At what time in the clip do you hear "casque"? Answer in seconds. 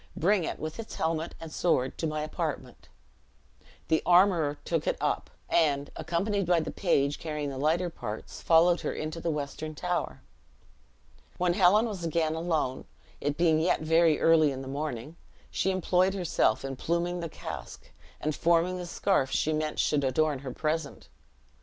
17.29-17.91